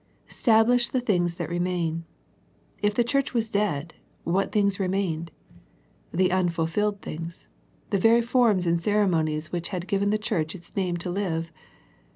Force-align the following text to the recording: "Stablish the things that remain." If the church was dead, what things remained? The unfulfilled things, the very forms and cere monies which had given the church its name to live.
"Stablish 0.27 0.89
the 0.89 0.99
things 0.99 1.35
that 1.35 1.47
remain." 1.47 2.05
If 2.81 2.95
the 2.95 3.03
church 3.03 3.35
was 3.35 3.51
dead, 3.51 3.93
what 4.23 4.51
things 4.51 4.79
remained? 4.79 5.29
The 6.11 6.31
unfulfilled 6.31 7.03
things, 7.03 7.47
the 7.91 7.99
very 7.99 8.23
forms 8.23 8.65
and 8.65 8.81
cere 8.81 9.05
monies 9.05 9.51
which 9.51 9.67
had 9.69 9.87
given 9.87 10.09
the 10.09 10.17
church 10.17 10.55
its 10.55 10.75
name 10.75 10.97
to 10.97 11.11
live. 11.11 11.51